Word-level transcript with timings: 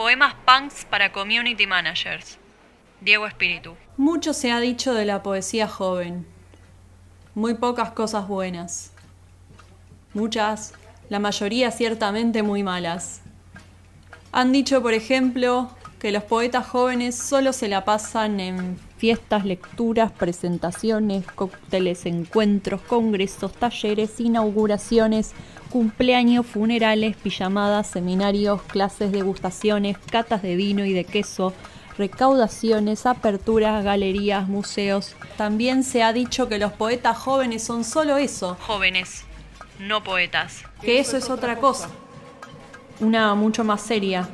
Poemas 0.00 0.32
punks 0.46 0.86
para 0.86 1.12
community 1.12 1.66
managers. 1.66 2.38
Diego 3.02 3.26
Espíritu. 3.26 3.76
Mucho 3.98 4.32
se 4.32 4.50
ha 4.50 4.58
dicho 4.58 4.94
de 4.94 5.04
la 5.04 5.22
poesía 5.22 5.68
joven. 5.68 6.26
Muy 7.34 7.52
pocas 7.52 7.90
cosas 7.90 8.26
buenas. 8.26 8.92
Muchas, 10.14 10.72
la 11.10 11.18
mayoría 11.18 11.70
ciertamente 11.70 12.42
muy 12.42 12.62
malas. 12.62 13.20
Han 14.32 14.52
dicho, 14.52 14.80
por 14.80 14.94
ejemplo, 14.94 15.70
que 15.98 16.12
los 16.12 16.22
poetas 16.22 16.66
jóvenes 16.66 17.14
solo 17.14 17.52
se 17.52 17.68
la 17.68 17.84
pasan 17.84 18.40
en 18.40 18.78
fiestas, 18.96 19.44
lecturas, 19.44 20.10
presentaciones, 20.12 21.26
cócteles, 21.26 22.06
encuentros, 22.06 22.80
congresos, 22.80 23.52
talleres, 23.52 24.18
inauguraciones, 24.18 25.34
cumpleaños, 25.70 26.44
funerales, 26.46 27.16
pijamadas, 27.16 27.86
seminarios, 27.86 28.60
clases, 28.62 29.12
degustaciones, 29.12 29.96
catas 30.10 30.42
de 30.42 30.56
vino 30.56 30.84
y 30.84 30.92
de 30.92 31.04
queso, 31.04 31.54
recaudaciones, 31.96 33.06
aperturas, 33.06 33.82
galerías, 33.84 34.48
museos. 34.48 35.14
También 35.36 35.84
se 35.84 36.02
ha 36.02 36.12
dicho 36.12 36.48
que 36.48 36.58
los 36.58 36.72
poetas 36.72 37.16
jóvenes 37.16 37.62
son 37.62 37.84
solo 37.84 38.16
eso. 38.16 38.56
Jóvenes, 38.66 39.24
no 39.78 40.02
poetas. 40.02 40.64
Que 40.82 40.98
eso 40.98 41.16
es 41.16 41.30
otra 41.30 41.56
cosa. 41.56 41.88
Una 43.00 43.34
mucho 43.34 43.64
más 43.64 43.80
seria, 43.80 44.28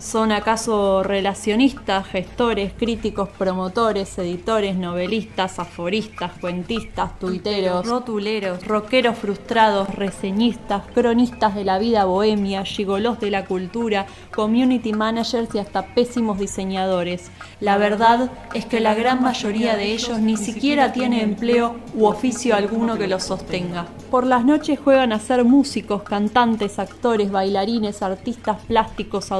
¿Son 0.00 0.32
acaso 0.32 1.02
relacionistas, 1.02 2.06
gestores, 2.06 2.72
críticos, 2.72 3.28
promotores, 3.28 4.18
editores, 4.18 4.74
novelistas, 4.74 5.58
aforistas, 5.58 6.32
cuentistas, 6.40 7.18
tuiteros, 7.18 7.86
rotuleros, 7.86 8.66
rockeros 8.66 9.18
frustrados, 9.18 9.94
reseñistas, 9.94 10.84
cronistas 10.94 11.54
de 11.54 11.64
la 11.64 11.78
vida 11.78 12.06
bohemia, 12.06 12.64
gigolos 12.64 13.20
de 13.20 13.30
la 13.30 13.44
cultura, 13.44 14.06
community 14.34 14.94
managers 14.94 15.54
y 15.54 15.58
hasta 15.58 15.94
pésimos 15.94 16.38
diseñadores? 16.38 17.30
La 17.60 17.76
verdad 17.76 18.30
es 18.54 18.64
que 18.64 18.80
la 18.80 18.94
gran 18.94 19.22
mayoría 19.22 19.76
de 19.76 19.92
ellos 19.92 20.18
ni 20.18 20.38
siquiera 20.38 20.94
tiene 20.94 21.22
empleo 21.22 21.76
u 21.94 22.06
oficio 22.06 22.56
alguno 22.56 22.96
que 22.96 23.06
los 23.06 23.24
sostenga. 23.24 23.84
Por 24.10 24.26
las 24.26 24.46
noches 24.46 24.78
juegan 24.82 25.12
a 25.12 25.20
ser 25.20 25.44
músicos, 25.44 26.02
cantantes, 26.02 26.78
actores, 26.78 27.30
bailarines, 27.30 28.02
artistas 28.02 28.56
plásticos, 28.66 29.30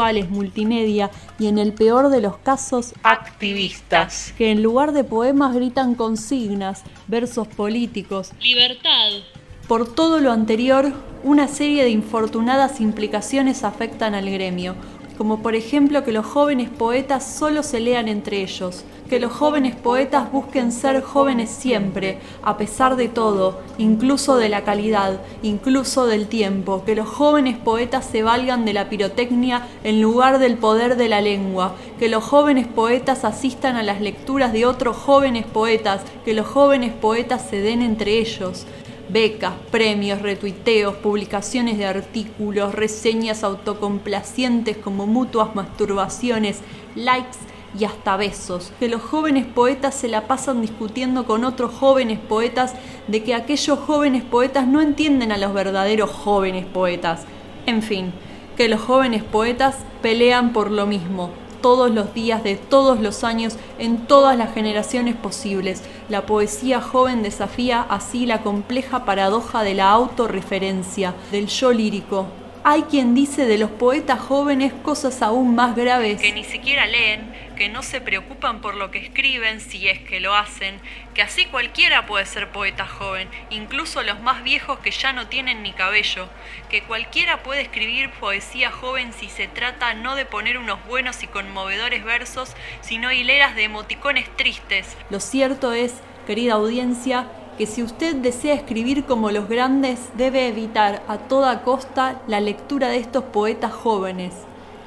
audiovisuales, 0.00 0.30
multimedia 0.30 1.10
y 1.38 1.46
en 1.46 1.58
el 1.58 1.72
peor 1.72 2.08
de 2.08 2.20
los 2.20 2.38
casos 2.38 2.94
activistas, 3.02 4.32
que 4.36 4.50
en 4.50 4.62
lugar 4.62 4.92
de 4.92 5.04
poemas 5.04 5.54
gritan 5.54 5.94
consignas, 5.94 6.82
versos 7.06 7.46
políticos, 7.48 8.32
libertad. 8.40 9.10
Por 9.68 9.94
todo 9.94 10.18
lo 10.18 10.32
anterior, 10.32 10.92
una 11.22 11.46
serie 11.46 11.84
de 11.84 11.90
infortunadas 11.90 12.80
implicaciones 12.80 13.62
afectan 13.62 14.14
al 14.14 14.28
gremio, 14.28 14.74
como 15.20 15.42
por 15.42 15.54
ejemplo 15.54 16.02
que 16.02 16.12
los 16.12 16.24
jóvenes 16.24 16.70
poetas 16.70 17.36
solo 17.36 17.62
se 17.62 17.78
lean 17.78 18.08
entre 18.08 18.40
ellos, 18.40 18.86
que 19.10 19.20
los 19.20 19.30
jóvenes 19.30 19.76
poetas 19.76 20.32
busquen 20.32 20.72
ser 20.72 21.02
jóvenes 21.02 21.50
siempre, 21.50 22.16
a 22.42 22.56
pesar 22.56 22.96
de 22.96 23.08
todo, 23.08 23.60
incluso 23.76 24.38
de 24.38 24.48
la 24.48 24.64
calidad, 24.64 25.20
incluso 25.42 26.06
del 26.06 26.26
tiempo, 26.26 26.84
que 26.86 26.96
los 26.96 27.06
jóvenes 27.06 27.58
poetas 27.58 28.06
se 28.06 28.22
valgan 28.22 28.64
de 28.64 28.72
la 28.72 28.88
pirotecnia 28.88 29.66
en 29.84 30.00
lugar 30.00 30.38
del 30.38 30.56
poder 30.56 30.96
de 30.96 31.10
la 31.10 31.20
lengua, 31.20 31.74
que 31.98 32.08
los 32.08 32.24
jóvenes 32.24 32.66
poetas 32.66 33.26
asistan 33.26 33.76
a 33.76 33.82
las 33.82 34.00
lecturas 34.00 34.54
de 34.54 34.64
otros 34.64 34.96
jóvenes 34.96 35.44
poetas, 35.44 36.00
que 36.24 36.32
los 36.32 36.46
jóvenes 36.46 36.94
poetas 36.94 37.46
se 37.50 37.60
den 37.60 37.82
entre 37.82 38.20
ellos, 38.20 38.64
becas, 39.12 39.54
premios, 39.70 40.22
retuiteos, 40.22 40.96
publicaciones 40.96 41.78
de 41.78 41.86
artículos, 41.86 42.74
reseñas 42.74 43.44
autocomplacientes 43.44 44.76
como 44.76 45.06
mutuas 45.06 45.54
masturbaciones, 45.54 46.60
likes 46.94 47.38
y 47.78 47.84
hasta 47.84 48.16
besos. 48.16 48.72
Que 48.78 48.88
los 48.88 49.02
jóvenes 49.02 49.46
poetas 49.46 49.94
se 49.94 50.08
la 50.08 50.26
pasan 50.26 50.60
discutiendo 50.60 51.24
con 51.24 51.44
otros 51.44 51.72
jóvenes 51.72 52.18
poetas 52.18 52.74
de 53.06 53.22
que 53.22 53.34
aquellos 53.34 53.78
jóvenes 53.78 54.22
poetas 54.22 54.66
no 54.66 54.80
entienden 54.80 55.32
a 55.32 55.38
los 55.38 55.52
verdaderos 55.52 56.10
jóvenes 56.10 56.66
poetas. 56.66 57.22
En 57.66 57.82
fin, 57.82 58.12
que 58.56 58.68
los 58.68 58.80
jóvenes 58.80 59.22
poetas 59.22 59.76
pelean 60.02 60.52
por 60.52 60.70
lo 60.70 60.86
mismo, 60.86 61.30
todos 61.60 61.90
los 61.90 62.14
días 62.14 62.42
de 62.44 62.56
todos 62.56 63.00
los 63.00 63.24
años 63.24 63.56
en 63.78 64.06
todas 64.06 64.36
las 64.36 64.52
generaciones 64.54 65.16
posibles. 65.16 65.82
La 66.08 66.26
poesía 66.26 66.80
joven 66.80 67.22
desafía 67.22 67.82
así 67.82 68.26
la 68.26 68.42
compleja 68.42 69.04
paradoja 69.04 69.62
de 69.62 69.74
la 69.74 69.90
autorreferencia, 69.90 71.14
del 71.30 71.46
yo 71.46 71.72
lírico. 71.72 72.26
Hay 72.62 72.82
quien 72.82 73.14
dice 73.14 73.46
de 73.46 73.56
los 73.56 73.70
poetas 73.70 74.20
jóvenes 74.20 74.74
cosas 74.82 75.22
aún 75.22 75.54
más 75.54 75.74
graves. 75.74 76.20
Que 76.20 76.32
ni 76.32 76.44
siquiera 76.44 76.84
leen, 76.84 77.32
que 77.56 77.70
no 77.70 77.82
se 77.82 78.02
preocupan 78.02 78.60
por 78.60 78.74
lo 78.74 78.90
que 78.90 78.98
escriben 78.98 79.60
si 79.60 79.88
es 79.88 79.98
que 80.00 80.20
lo 80.20 80.34
hacen, 80.34 80.78
que 81.14 81.22
así 81.22 81.46
cualquiera 81.46 82.04
puede 82.04 82.26
ser 82.26 82.52
poeta 82.52 82.86
joven, 82.86 83.28
incluso 83.48 84.02
los 84.02 84.20
más 84.20 84.44
viejos 84.44 84.78
que 84.80 84.90
ya 84.90 85.14
no 85.14 85.26
tienen 85.28 85.62
ni 85.62 85.72
cabello, 85.72 86.28
que 86.68 86.82
cualquiera 86.82 87.42
puede 87.42 87.62
escribir 87.62 88.10
poesía 88.20 88.70
joven 88.70 89.14
si 89.14 89.30
se 89.30 89.48
trata 89.48 89.94
no 89.94 90.14
de 90.14 90.26
poner 90.26 90.58
unos 90.58 90.84
buenos 90.86 91.22
y 91.22 91.28
conmovedores 91.28 92.04
versos, 92.04 92.54
sino 92.82 93.10
hileras 93.10 93.56
de 93.56 93.64
emoticones 93.64 94.28
tristes. 94.36 94.98
Lo 95.08 95.20
cierto 95.20 95.72
es, 95.72 95.94
querida 96.26 96.54
audiencia, 96.54 97.26
que 97.60 97.66
si 97.66 97.82
usted 97.82 98.16
desea 98.16 98.54
escribir 98.54 99.04
como 99.04 99.30
los 99.30 99.46
grandes, 99.46 100.08
debe 100.16 100.48
evitar 100.48 101.02
a 101.08 101.18
toda 101.18 101.62
costa 101.62 102.22
la 102.26 102.40
lectura 102.40 102.88
de 102.88 102.96
estos 102.96 103.22
poetas 103.22 103.70
jóvenes 103.70 104.32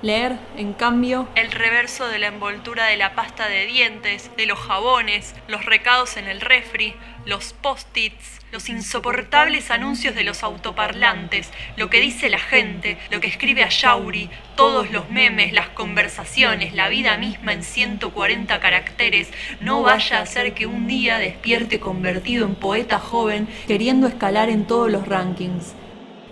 Leer, 0.00 0.38
en 0.56 0.74
cambio, 0.74 1.26
el 1.34 1.50
reverso 1.50 2.06
de 2.06 2.20
la 2.20 2.28
envoltura 2.28 2.86
de 2.86 2.96
la 2.96 3.16
pasta 3.16 3.48
de 3.48 3.66
dientes, 3.66 4.30
de 4.36 4.46
los 4.46 4.56
jabones, 4.56 5.34
los 5.48 5.64
recados 5.64 6.16
en 6.16 6.28
el 6.28 6.40
refri, 6.40 6.94
los 7.26 7.52
post-its, 7.52 8.38
los 8.52 8.68
insoportables 8.68 9.72
anuncios 9.72 10.14
de 10.14 10.22
los 10.22 10.44
autoparlantes, 10.44 11.50
lo 11.76 11.90
que 11.90 12.00
dice 12.00 12.30
la 12.30 12.38
gente, 12.38 12.96
lo 13.10 13.18
que 13.18 13.26
escribe 13.26 13.64
a 13.64 13.70
Yauri, 13.70 14.30
todos 14.54 14.92
los 14.92 15.10
memes, 15.10 15.52
las 15.52 15.68
conversaciones, 15.70 16.74
la 16.74 16.88
vida 16.88 17.18
misma 17.18 17.52
en 17.52 17.64
140 17.64 18.60
caracteres, 18.60 19.32
no 19.60 19.82
vaya 19.82 20.20
a 20.20 20.26
ser 20.26 20.54
que 20.54 20.66
un 20.66 20.86
día 20.86 21.18
despierte 21.18 21.80
convertido 21.80 22.46
en 22.46 22.54
poeta 22.54 23.00
joven 23.00 23.48
queriendo 23.66 24.06
escalar 24.06 24.48
en 24.48 24.64
todos 24.64 24.92
los 24.92 25.08
rankings. 25.08 25.74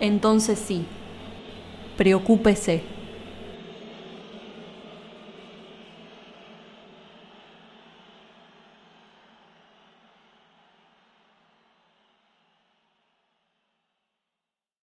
Entonces 0.00 0.58
sí, 0.58 0.84
preocúpese. 1.96 3.01